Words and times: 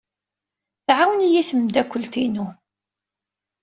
Tɛawen-iyi 0.85 1.41
tmeddakelt-inu. 1.49 2.47